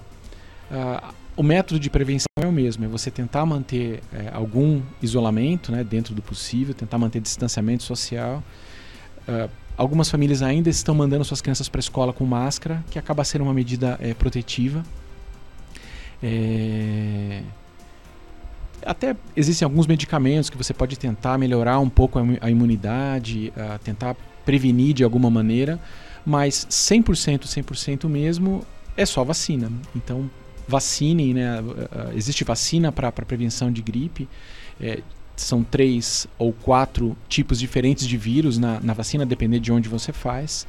o 1.35 1.41
método 1.43 1.79
de 1.79 1.89
prevenção 1.89 2.27
é 2.39 2.45
o 2.45 2.51
mesmo, 2.51 2.85
é 2.85 2.88
você 2.88 3.09
tentar 3.09 3.45
manter 3.45 4.01
algum 4.31 4.81
isolamento 5.01 5.71
né, 5.71 5.83
dentro 5.83 6.13
do 6.13 6.21
possível, 6.21 6.73
tentar 6.73 6.97
manter 6.97 7.19
distanciamento 7.19 7.83
social, 7.83 8.43
Uh, 9.27 9.50
Algumas 9.77 10.09
famílias 10.09 10.41
ainda 10.41 10.69
estão 10.69 10.93
mandando 10.93 11.23
suas 11.23 11.41
crianças 11.41 11.67
para 11.67 11.79
a 11.79 11.81
escola 11.81 12.13
com 12.13 12.25
máscara, 12.25 12.83
que 12.91 12.99
acaba 12.99 13.23
sendo 13.23 13.43
uma 13.43 13.53
medida 13.53 13.97
é, 14.01 14.13
protetiva. 14.13 14.83
É... 16.21 17.41
Até 18.85 19.15
existem 19.35 19.65
alguns 19.65 19.85
medicamentos 19.87 20.49
que 20.49 20.57
você 20.57 20.73
pode 20.73 20.97
tentar 20.97 21.37
melhorar 21.37 21.79
um 21.79 21.89
pouco 21.89 22.19
a 22.41 22.49
imunidade, 22.49 23.53
tentar 23.83 24.15
prevenir 24.43 24.95
de 24.95 25.03
alguma 25.03 25.29
maneira, 25.29 25.79
mas 26.25 26.65
100%, 26.69 27.43
100% 27.43 28.09
mesmo 28.09 28.65
é 28.97 29.05
só 29.05 29.23
vacina. 29.23 29.71
Então, 29.95 30.29
vacine, 30.67 31.33
né? 31.33 31.57
Existe 32.15 32.43
vacina 32.43 32.91
para 32.91 33.11
prevenção 33.11 33.71
de 33.71 33.81
gripe. 33.81 34.27
É, 34.79 35.01
são 35.41 35.63
três 35.63 36.27
ou 36.38 36.53
quatro 36.53 37.15
tipos 37.27 37.60
diferentes 37.60 38.07
de 38.07 38.17
vírus 38.17 38.57
na, 38.57 38.79
na 38.79 38.93
vacina, 38.93 39.25
dependendo 39.25 39.63
de 39.63 39.71
onde 39.71 39.89
você 39.89 40.12
faz. 40.12 40.67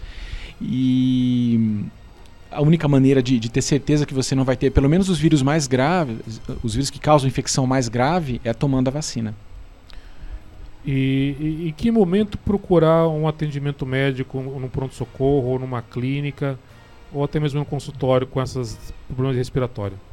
E 0.61 1.85
a 2.51 2.61
única 2.61 2.87
maneira 2.87 3.23
de, 3.23 3.39
de, 3.39 3.51
ter 3.51 3.63
certeza 3.63 4.07
que 4.07 4.15
você 4.15 4.35
não 4.35 4.45
vai 4.45 4.57
ter, 4.57 4.71
pelo 4.71 4.89
menos 4.89 5.09
os 5.09 5.19
vírus 5.19 5.43
mais 5.43 5.67
graves, 5.67 6.41
os 6.63 6.75
vírus 6.75 6.91
que 6.91 6.99
causam 6.99 7.29
infecção 7.29 7.67
mais 7.67 7.89
grave, 7.89 8.41
é 8.45 8.53
tomando 8.53 8.89
a 8.89 8.91
vacina. 8.91 9.35
E, 10.85 11.67
em 11.69 11.73
que 11.73 11.91
momento 11.91 12.37
procurar 12.37 13.09
um 13.09 13.27
atendimento 13.29 13.87
médico 13.87 14.41
num 14.41 14.69
pronto-socorro, 14.69 15.49
ou 15.49 15.59
numa 15.59 15.81
clínica, 15.81 16.59
ou 17.13 17.23
até 17.23 17.39
mesmo 17.39 17.61
no 17.61 17.65
consultório 17.65 18.27
com 18.27 18.43
esses 18.43 18.93
problemas 19.07 19.37
respiratórios? 19.37 20.12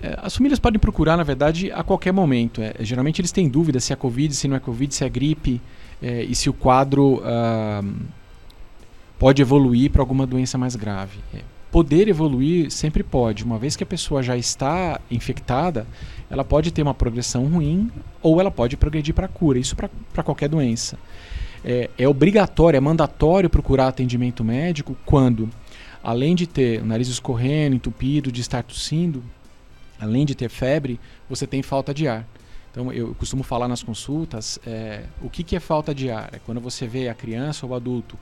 É, 0.00 0.16
as 0.22 0.36
famílias 0.36 0.58
podem 0.58 0.78
procurar, 0.78 1.16
na 1.16 1.24
verdade, 1.24 1.72
a 1.72 1.82
qualquer 1.82 2.12
momento. 2.12 2.62
É, 2.62 2.74
geralmente 2.80 3.20
eles 3.20 3.32
têm 3.32 3.48
dúvida 3.48 3.80
se 3.80 3.92
é 3.92 3.96
Covid, 3.96 4.34
se 4.34 4.46
não 4.46 4.56
é 4.56 4.60
Covid, 4.60 4.94
se 4.94 5.04
é 5.04 5.08
gripe 5.08 5.60
é, 6.00 6.22
e 6.22 6.34
se 6.34 6.48
o 6.48 6.52
quadro 6.52 7.20
ah, 7.24 7.82
pode 9.18 9.42
evoluir 9.42 9.90
para 9.90 10.00
alguma 10.00 10.26
doença 10.26 10.56
mais 10.56 10.76
grave. 10.76 11.18
É, 11.34 11.40
poder 11.70 12.08
evoluir 12.08 12.70
sempre 12.70 13.02
pode. 13.02 13.44
Uma 13.44 13.58
vez 13.58 13.74
que 13.74 13.82
a 13.82 13.86
pessoa 13.86 14.22
já 14.22 14.36
está 14.36 15.00
infectada, 15.10 15.86
ela 16.30 16.44
pode 16.44 16.70
ter 16.70 16.82
uma 16.82 16.94
progressão 16.94 17.46
ruim 17.46 17.90
ou 18.22 18.40
ela 18.40 18.50
pode 18.50 18.76
progredir 18.76 19.14
para 19.14 19.26
a 19.26 19.28
cura. 19.28 19.58
Isso 19.58 19.76
para 19.76 20.22
qualquer 20.22 20.48
doença. 20.48 20.96
É, 21.64 21.90
é 21.98 22.08
obrigatório, 22.08 22.76
é 22.76 22.80
mandatório 22.80 23.50
procurar 23.50 23.88
atendimento 23.88 24.44
médico 24.44 24.96
quando, 25.04 25.50
além 26.02 26.36
de 26.36 26.46
ter 26.46 26.80
o 26.80 26.86
nariz 26.86 27.08
escorrendo, 27.08 27.74
entupido, 27.74 28.30
de 28.30 28.40
estar 28.40 28.62
tossindo, 28.62 29.22
além 30.00 30.24
de 30.24 30.34
ter 30.34 30.48
febre, 30.48 31.00
você 31.28 31.46
tem 31.46 31.62
falta 31.62 31.92
de 31.92 32.06
ar. 32.08 32.26
Então, 32.70 32.92
eu 32.92 33.14
costumo 33.14 33.42
falar 33.42 33.66
nas 33.66 33.82
consultas, 33.82 34.58
é, 34.66 35.04
o 35.22 35.28
que, 35.28 35.42
que 35.42 35.56
é 35.56 35.60
falta 35.60 35.94
de 35.94 36.10
ar? 36.10 36.30
É 36.32 36.38
quando 36.38 36.60
você 36.60 36.86
vê 36.86 37.08
a 37.08 37.14
criança 37.14 37.66
ou 37.66 37.72
o 37.72 37.74
adulto 37.74 38.18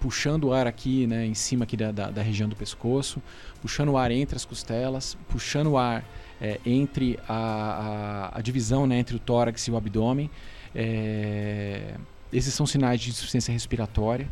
puxando 0.00 0.44
o 0.44 0.52
ar 0.52 0.66
aqui, 0.66 1.06
né, 1.06 1.26
em 1.26 1.34
cima 1.34 1.64
aqui 1.64 1.76
da, 1.76 1.92
da, 1.92 2.10
da 2.10 2.22
região 2.22 2.48
do 2.48 2.56
pescoço, 2.56 3.22
puxando 3.60 3.90
o 3.90 3.98
ar 3.98 4.10
entre 4.10 4.34
as 4.34 4.44
costelas, 4.44 5.16
puxando 5.28 5.72
o 5.72 5.78
ar 5.78 6.02
é, 6.40 6.58
entre 6.64 7.18
a, 7.28 8.30
a, 8.32 8.38
a, 8.38 8.40
divisão 8.40 8.86
né, 8.86 8.98
entre 8.98 9.14
o 9.14 9.18
tórax 9.18 9.66
e 9.66 9.70
o 9.70 9.76
abdômen. 9.76 10.30
É, 10.74 11.94
esses 12.32 12.54
são 12.54 12.66
sinais 12.66 13.00
de 13.00 13.10
insuficiência 13.10 13.52
respiratória. 13.52 14.26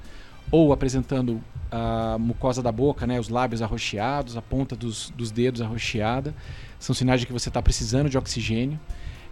Ou 0.51 0.73
apresentando 0.73 1.41
a 1.71 2.17
mucosa 2.19 2.63
da 2.63 2.73
boca, 2.73 3.07
né, 3.07 3.21
os 3.21 3.29
lábios 3.29 3.61
arroxeados, 3.61 4.37
a 4.37 4.43
ponta 4.43 4.75
dos, 4.75 5.11
dos 5.11 5.31
dedos 5.31 5.61
arroxeada 5.61 6.35
são 6.79 6.95
sinais 6.95 7.21
de 7.21 7.27
que 7.27 7.33
você 7.33 7.49
está 7.49 7.61
precisando 7.61 8.09
de 8.09 8.17
oxigênio. 8.17 8.79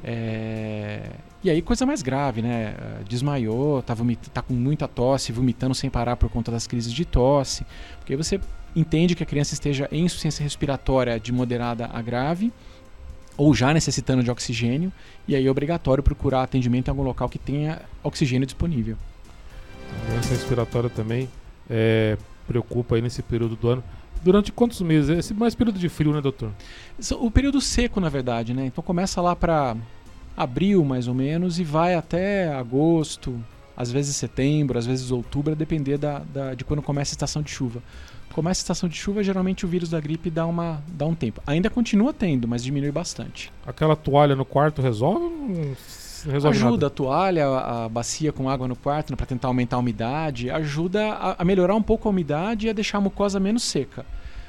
É... 0.05 1.11
E 1.43 1.51
aí 1.51 1.63
coisa 1.63 1.87
mais 1.87 2.03
grave, 2.03 2.43
né? 2.43 2.75
Desmaiou, 3.09 3.83
tá, 3.83 3.95
vomit... 3.95 4.31
tá 4.31 4.43
com 4.43 4.53
muita 4.53 4.87
tosse, 4.87 5.33
vomitando 5.33 5.75
sem 5.75 5.89
parar 5.89 6.17
por 6.17 6.29
conta 6.29 6.51
das 6.51 6.67
crises 6.67 6.93
de 6.93 7.05
tosse. 7.05 7.65
Porque 7.99 8.13
aí 8.13 8.17
você 8.17 8.41
entende 8.75 9.15
que 9.15 9.23
a 9.23 9.27
criança 9.27 9.55
esteja 9.55 9.89
em 9.91 10.05
insuficiência 10.05 10.43
respiratória 10.43 11.19
de 11.19 11.33
moderada 11.33 11.89
a 11.93 12.03
grave 12.03 12.53
ou 13.37 13.55
já 13.55 13.73
necessitando 13.73 14.23
de 14.23 14.31
oxigênio, 14.31 14.91
e 15.29 15.37
aí 15.37 15.47
é 15.47 15.51
obrigatório 15.51 16.03
procurar 16.03 16.43
atendimento 16.43 16.89
em 16.89 16.91
algum 16.91 17.03
local 17.03 17.29
que 17.29 17.39
tenha 17.39 17.83
oxigênio 18.03 18.47
disponível. 18.47 18.97
A 20.07 20.11
doença 20.11 20.31
respiratória 20.31 20.90
também 20.90 21.28
é, 21.69 22.16
preocupa 22.47 22.97
aí 22.97 23.02
nesse 23.02 23.23
período 23.23 23.57
do 23.57 23.69
ano. 23.69 23.85
Durante 24.23 24.50
quantos 24.50 24.81
meses? 24.81 25.11
Esse 25.11 25.35
mais 25.35 25.55
período 25.55 25.78
de 25.78 25.88
frio, 25.88 26.12
né, 26.12 26.21
doutor? 26.21 26.50
O 27.21 27.31
período 27.31 27.61
seco, 27.61 28.00
na 28.00 28.09
verdade, 28.09 28.55
né? 28.55 28.66
Então 28.66 28.83
começa 28.83 29.21
lá 29.21 29.37
para 29.37 29.76
abril, 30.37 30.85
mais 30.85 31.09
ou 31.09 31.14
menos, 31.14 31.59
e 31.59 31.64
vai 31.64 31.95
até 31.95 32.52
agosto, 32.52 33.38
às 33.76 33.90
vezes 33.90 34.16
setembro, 34.16 34.78
às 34.78 34.87
vezes 34.87 35.11
outubro, 35.11 35.52
a 35.52 35.57
depender 35.57 35.99
da, 35.99 36.21
da, 36.21 36.55
de 36.55 36.64
quando 36.64 36.83
começa 36.83 37.12
a 37.12 37.14
estação 37.14 37.43
de 37.43 37.50
chuva. 37.50 37.83
Começa 38.33 38.61
a 38.61 38.64
estação 38.64 38.88
de 38.88 38.97
chuva, 38.97 39.23
geralmente 39.23 39.64
o 39.64 39.69
vírus 39.69 39.88
da 39.88 39.99
gripe 40.00 40.28
dá, 40.28 40.47
uma, 40.47 40.83
dá 40.88 41.07
um 41.07 41.14
tempo. 41.14 41.40
Ainda 41.47 41.71
continua 41.71 42.12
tendo, 42.12 42.47
mas 42.47 42.62
diminui 42.62 42.90
bastante. 42.90 43.50
Aquela 43.66 43.97
toalha 43.97 44.37
no 44.37 44.45
quarto 44.45 44.83
resolve? 44.83 45.75
Resolve 46.30 46.56
ajuda 46.56 46.71
nada. 46.73 46.87
a 46.87 46.90
toalha, 46.90 47.47
a, 47.47 47.88
bacia 47.88 48.33
com 48.33 48.49
água 48.49 48.66
no 48.68 48.76
quarto 48.76 49.11
né, 49.11 49.16
para 49.16 49.26
tentar 49.26 49.49
aumentar 49.49 49.76
a 49.76 49.78
umidade, 49.78 50.50
ajuda 50.50 51.12
a, 51.12 51.42
a, 51.42 51.45
melhorar 51.45 51.75
um 51.75 51.83
pouco 51.83 52.09
a 52.09 52.11
umidade 52.11 52.66
e 52.66 52.71
a 52.71 52.73
deixar 52.73 52.99
a 52.99 53.00
mucosa 53.00 53.38
menos 53.40 53.62
seca. 53.62 54.04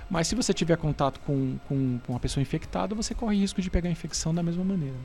Mas 0.09 0.27
se 0.27 0.35
você 0.35 0.53
tiver 0.53 0.77
contato 0.77 1.19
com, 1.25 1.57
com, 1.67 1.99
com 2.05 2.13
uma 2.13 2.19
pessoa 2.19 2.41
infectada, 2.41 2.95
você 2.95 3.13
corre 3.13 3.37
risco 3.37 3.61
de 3.61 3.69
pegar 3.69 3.89
a 3.89 3.91
infecção 3.91 4.33
da 4.33 4.41
mesma 4.41 4.63
maneira. 4.63 4.95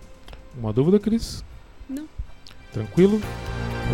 Uma 0.57 0.73
dúvida, 0.73 0.99
Cris? 0.99 1.45
Não. 1.89 2.07
Tranquilo? 2.73 3.21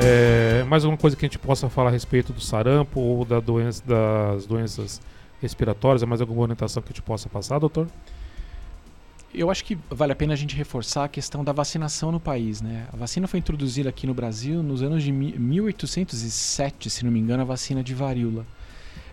É, 0.03 0.63
mais 0.65 0.85
alguma 0.85 0.99
coisa 0.99 1.17
que 1.17 1.25
a 1.25 1.29
gente 1.29 1.39
possa 1.39 1.69
falar 1.69 1.89
a 1.89 1.93
respeito 1.93 2.33
do 2.33 2.41
sarampo 2.41 3.01
ou 3.01 3.25
da 3.25 3.41
doença, 3.41 3.83
das 3.87 4.47
doenças 4.47 5.01
respiratórias? 5.41 6.03
É 6.03 6.07
mais 6.07 6.21
alguma 6.21 6.43
orientação 6.43 6.83
que 6.83 6.89
a 6.89 6.93
gente 6.93 7.03
possa 7.03 7.29
passar, 7.29 7.59
doutor? 7.59 7.89
Eu 9.33 9.51
acho 9.51 9.63
que 9.65 9.77
vale 9.91 10.13
a 10.13 10.17
pena 10.17 10.33
a 10.33 10.37
gente 10.37 10.57
reforçar 10.57 11.05
a 11.05 11.09
questão 11.09 11.45
da 11.45 11.53
vacinação 11.53 12.11
no 12.11 12.19
país. 12.19 12.63
Né? 12.63 12.87
A 12.93 12.97
vacina 12.97 13.27
foi 13.27 13.39
introduzida 13.39 13.89
aqui 13.89 14.07
no 14.07 14.15
Brasil 14.15 14.63
nos 14.63 14.83
anos 14.83 15.03
de 15.03 15.13
1807, 15.13 16.89
se 16.89 17.05
não 17.05 17.13
me 17.13 17.21
engano, 17.21 17.43
a 17.43 17.45
vacina 17.45 17.83
de 17.83 17.95
varíola. 17.95 18.47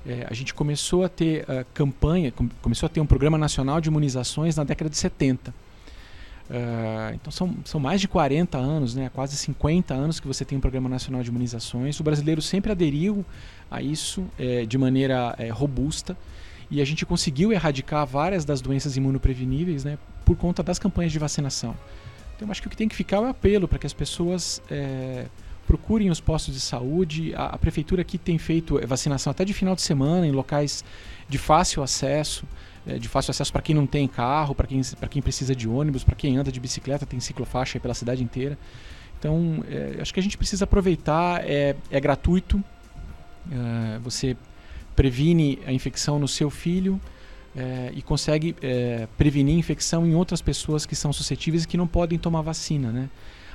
É, 0.07 0.25
a 0.29 0.33
gente 0.33 0.53
começou 0.53 1.03
a 1.03 1.09
ter 1.09 1.43
uh, 1.43 1.65
campanha, 1.73 2.31
com, 2.31 2.47
começou 2.61 2.87
a 2.87 2.89
ter 2.89 3.01
um 3.01 3.05
programa 3.05 3.37
nacional 3.37 3.81
de 3.81 3.89
imunizações 3.89 4.55
na 4.55 4.63
década 4.63 4.89
de 4.89 4.97
70. 4.97 5.49
Uh, 5.49 5.53
ah, 6.51 7.11
então 7.15 7.31
são, 7.31 7.55
são 7.65 7.79
mais 7.79 7.99
de 7.99 8.07
40 8.07 8.55
anos, 8.55 8.93
né, 8.93 9.09
quase 9.11 9.35
50 9.35 9.95
anos 9.95 10.19
que 10.19 10.27
você 10.27 10.45
tem 10.45 10.55
um 10.55 10.61
programa 10.61 10.87
nacional 10.87 11.23
de 11.23 11.29
imunizações. 11.29 11.99
O 11.99 12.03
brasileiro 12.03 12.41
sempre 12.41 12.71
aderiu 12.71 13.25
a 13.69 13.81
isso 13.81 14.25
é, 14.37 14.63
de 14.63 14.77
maneira 14.77 15.35
é, 15.39 15.49
robusta 15.49 16.15
e 16.69 16.81
a 16.81 16.85
gente 16.85 17.05
conseguiu 17.05 17.51
erradicar 17.51 18.05
várias 18.05 18.43
das 18.43 18.61
doenças 18.61 18.97
imunopreveníveis 18.97 19.83
né, 19.83 19.97
por 20.23 20.35
conta 20.35 20.63
das 20.63 20.79
campanhas 20.79 21.11
de 21.11 21.19
vacinação. 21.19 21.75
Então, 22.35 22.49
acho 22.51 22.61
que 22.61 22.67
o 22.67 22.69
que 22.69 22.77
tem 22.77 22.87
que 22.87 22.95
ficar 22.95 23.17
é 23.17 23.19
o 23.21 23.25
apelo 23.25 23.67
para 23.67 23.79
que 23.79 23.87
as 23.87 23.93
pessoas 23.93 24.61
é, 24.69 25.25
procurem 25.65 26.09
os 26.09 26.19
postos 26.19 26.53
de 26.53 26.59
saúde. 26.59 27.33
A, 27.35 27.47
a, 27.47 27.57
prefeitura 27.57 28.01
aqui 28.01 28.17
tem 28.17 28.37
feito 28.37 28.79
vacinação 28.85 29.31
até 29.31 29.45
de 29.45 29.53
final 29.53 29.75
de 29.75 29.81
semana 29.81 30.27
em 30.27 30.31
locais 30.31 30.83
de 31.29 31.37
fácil 31.37 31.81
acesso. 31.81 32.45
É, 32.87 32.99
de 32.99 33.07
fácil 33.07 33.31
acesso 33.31 33.51
para 33.51 33.63
quem 33.63 33.73
não 33.73 33.87
tem 33.87 34.07
carro, 34.07 34.53
para 34.53 34.67
quem, 34.67 34.79
quem 35.09 35.21
precisa 35.21 35.55
de 35.55 35.67
ônibus, 35.67 36.03
para 36.03 36.13
quem 36.13 36.37
anda 36.37 36.51
de 36.51 36.59
bicicleta, 36.59 37.03
tem 37.03 37.19
ciclofaixa 37.19 37.79
pela 37.79 37.95
cidade 37.95 38.23
inteira. 38.23 38.57
Então, 39.17 39.63
é, 39.67 40.01
acho 40.01 40.13
que 40.13 40.19
a 40.19 40.23
gente 40.23 40.37
precisa 40.37 40.65
aproveitar, 40.65 41.43
é, 41.43 41.75
é 41.89 41.99
gratuito. 41.99 42.63
Você 44.03 44.35
previne 44.95 45.59
a 45.65 45.71
infecção 45.71 46.17
no 46.17 46.27
seu 46.27 46.49
filho 46.49 46.99
é, 47.55 47.91
e 47.95 48.01
consegue 48.01 48.55
é, 48.61 49.07
prevenir 49.17 49.57
infecção 49.57 50.05
em 50.05 50.13
outras 50.13 50.41
pessoas 50.41 50.85
que 50.85 50.95
são 50.95 51.13
suscetíveis 51.13 51.63
e 51.63 51.67
que 51.67 51.77
não 51.77 51.87
podem 51.87 52.19
tomar 52.19 52.41
vacina, 52.41 52.91
né? 52.91 53.09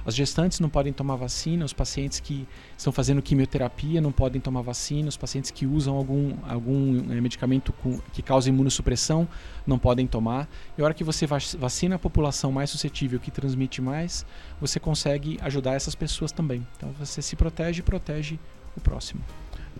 As 0.05 0.15
gestantes 0.15 0.61
não 0.61 0.71
podem 0.71 0.95
tomar 0.95 1.17
vacina, 1.17 1.63
os 1.63 1.75
pacientes 1.75 2.21
que 2.21 2.49
estão 2.77 2.91
fazendo 2.91 3.21
quimioterapia 3.21 4.01
não 4.01 4.11
podem 4.11 4.41
tomar 4.41 4.63
vacina, 4.63 5.09
os 5.09 5.17
pacientes 5.17 5.51
que 5.51 5.67
usam 5.67 5.95
algum, 5.95 6.37
algum 6.49 7.13
é, 7.13 7.21
medicamento 7.21 7.73
com, 7.75 7.99
que 8.13 8.23
causa 8.23 8.49
imunossupressão 8.49 9.29
não 9.67 9.79
podem 9.79 10.07
tomar. 10.07 10.49
E 10.77 10.81
a 10.81 10.85
hora 10.85 10.95
que 10.95 11.05
você 11.05 11.27
vacina 11.27 11.97
a 11.97 11.99
população 11.99 12.51
mais 12.51 12.71
suscetível, 12.71 13.21
que 13.21 13.31
transmite 13.31 13.83
mais, 13.83 14.25
você 14.59 14.81
consegue 14.81 15.39
ajudar 15.43 15.75
essas 15.75 15.95
pessoas 15.95 16.33
também. 16.33 16.67
Então 16.77 16.91
você 16.99 17.21
se 17.21 17.37
protege 17.37 17.81
e 17.81 17.83
protege 17.83 18.39
o 18.75 18.81
próximo. 18.81 19.23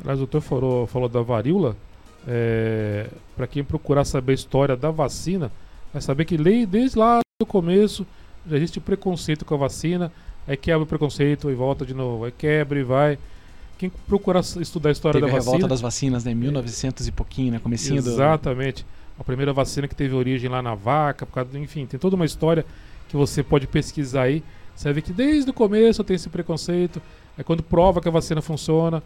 Aliás, 0.01 0.19
o 0.19 0.23
doutor 0.23 0.41
falou, 0.41 0.87
falou 0.87 1.09
da 1.09 1.21
varíola. 1.23 1.77
É, 2.27 3.09
para 3.37 3.47
quem 3.47 3.65
procurar 3.65 4.05
saber 4.05 4.33
a 4.33 4.35
história 4.35 4.77
da 4.77 4.91
vacina, 4.91 5.51
vai 5.93 6.03
saber 6.03 6.25
que 6.25 6.37
desde 6.67 6.99
lá 6.99 7.21
do 7.41 7.47
começo 7.47 8.07
já 8.47 8.57
existe 8.57 8.81
preconceito 8.81 9.45
com 9.45 9.55
a 9.55 9.59
vacina, 9.59 10.13
aí 10.47 10.57
quebra 10.57 10.83
o 10.83 10.87
preconceito 10.87 11.51
e 11.51 11.55
volta 11.55 11.85
de 11.85 11.95
novo, 11.95 12.25
aí 12.25 12.33
quebra 12.33 12.79
e 12.79 12.83
vai. 12.83 13.19
Quem 13.79 13.91
procurar 14.07 14.41
estudar 14.41 14.91
a 14.91 14.93
história 14.93 15.19
teve 15.19 15.31
da 15.31 15.37
a 15.37 15.39
vacina. 15.39 15.53
revolta 15.55 15.69
das 15.69 15.81
vacinas, 15.81 16.25
né? 16.25 16.35
1900 16.35 17.09
e 17.09 17.13
pouquinho, 17.13 17.53
né? 17.53 17.59
Comecinho 17.59 17.97
Exatamente. 17.97 18.83
Do... 18.83 19.01
A 19.21 19.25
primeira 19.25 19.53
vacina 19.53 19.89
que 19.89 19.95
teve 19.95 20.15
origem 20.15 20.51
lá 20.51 20.63
na 20.63 20.75
vaca, 20.75 21.25
por 21.25 21.33
causa, 21.33 21.59
enfim, 21.59 21.87
tem 21.87 21.99
toda 21.99 22.17
uma 22.17 22.25
história 22.25 22.65
que 23.09 23.17
você 23.17 23.43
pode 23.43 23.67
pesquisar 23.67 24.23
aí. 24.23 24.43
Você 24.75 24.93
vê 24.93 25.03
que 25.03 25.13
desde 25.13 25.51
o 25.51 25.55
começo 25.55 26.05
tem 26.05 26.17
esse 26.17 26.29
preconceito. 26.29 27.01
É 27.37 27.43
quando 27.43 27.63
prova 27.63 28.01
que 28.01 28.09
a 28.09 28.11
vacina 28.11 28.43
funciona, 28.43 29.03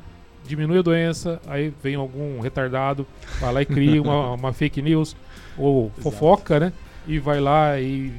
diminui 0.47 0.79
a 0.79 0.83
doença, 0.83 1.41
aí 1.47 1.73
vem 1.83 1.95
algum 1.95 2.41
retardado, 2.41 3.07
vai 3.41 3.53
lá 3.53 3.63
e 3.63 3.67
cria 3.67 4.03
uma, 4.03 4.33
uma 4.35 4.53
fake 4.53 4.81
news 4.83 5.17
ou 5.57 5.87
Exato. 5.87 6.03
fofoca, 6.03 6.61
né? 6.61 6.73
E 7.07 7.19
vai 7.19 7.41
lá 7.41 7.79
e 7.81 8.13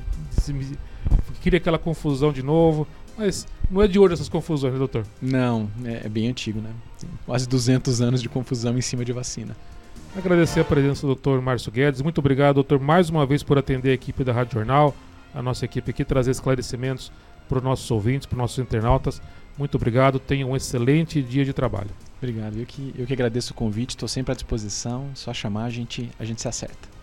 cria 1.42 1.58
aquela 1.58 1.78
confusão 1.78 2.32
de 2.32 2.44
novo. 2.44 2.88
Mas 3.18 3.48
não 3.70 3.82
é 3.82 3.88
de 3.88 3.98
hoje 3.98 4.14
essas 4.14 4.30
confusões, 4.30 4.74
né, 4.74 4.80
doutor? 4.80 5.06
Não, 5.22 5.70
é, 5.84 6.02
é 6.06 6.10
bem 6.10 6.28
antigo, 6.28 6.60
né? 6.60 6.70
Tem 7.00 7.10
quase 7.26 7.48
200 7.48 8.02
anos 8.02 8.22
de 8.22 8.30
confusão 8.30 8.78
em 8.78 8.82
cima 8.82 9.06
de 9.06 9.14
vacina. 9.14 9.56
Agradecer 10.16 10.62
a 10.62 10.64
presença 10.64 11.02
do 11.02 11.08
doutor 11.08 11.42
Márcio 11.42 11.72
Guedes. 11.72 12.02
Muito 12.02 12.20
obrigado, 12.20 12.56
doutor, 12.56 12.80
mais 12.80 13.10
uma 13.10 13.26
vez 13.26 13.44
por 13.44 13.58
atender 13.58 13.92
a 13.92 13.94
equipe 13.94 14.24
da 14.24 14.32
Rádio 14.32 14.54
Jornal, 14.54 14.96
a 15.34 15.42
nossa 15.42 15.66
equipe 15.66 15.92
aqui, 15.92 16.06
trazer 16.06 16.32
esclarecimentos 16.32 17.12
para 17.50 17.58
os 17.58 17.64
nossos 17.64 17.90
ouvintes, 17.92 18.26
para 18.26 18.36
os 18.36 18.40
nossos 18.40 18.60
internautas. 18.60 19.22
Muito 19.58 19.76
obrigado, 19.76 20.20
tenha 20.20 20.46
um 20.46 20.56
excelente 20.56 21.22
dia 21.22 21.44
de 21.44 21.54
trabalho. 21.54 21.90
Obrigado, 22.26 22.58
eu 22.58 22.66
que, 22.66 22.92
eu 22.98 23.06
que 23.06 23.14
agradeço 23.14 23.54
o 23.54 23.56
convite, 23.56 23.92
estou 23.92 24.10
sempre 24.10 24.32
à 24.32 24.36
disposição, 24.36 25.12
só 25.14 25.32
chamar, 25.32 25.66
a 25.66 25.70
gente, 25.70 26.10
a 26.18 26.26
gente 26.26 26.42
se 26.42 26.48
acerta. 26.48 26.95